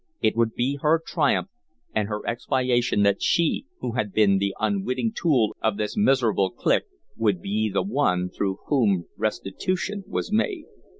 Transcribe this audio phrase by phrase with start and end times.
[0.19, 1.49] It would be her triumph
[1.93, 6.87] and her expiation that she, who had been the unwitting tool of this miserable clique,
[7.17, 10.65] would be the one through whom restitution was made.